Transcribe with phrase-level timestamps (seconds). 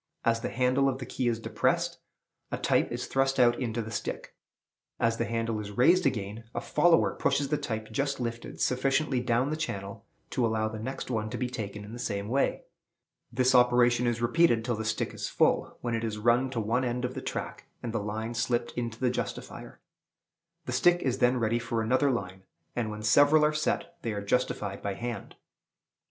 [0.25, 1.99] As the handle of the key is depressed,
[2.51, 4.33] a type is thrust out into the stick.
[4.99, 9.51] As the handle is raised again, a "follower" pushes the type just lifted sufficiently down
[9.51, 12.63] the channel to allow the next one to be taken in the same way.
[13.31, 16.83] This operation is repeated till the stick is full, when it is run to one
[16.83, 19.81] end of the track, and the line slipped into the justifier.
[20.65, 22.41] The stick is then ready for another line;
[22.75, 25.35] and, when several are set, they are justified by hand.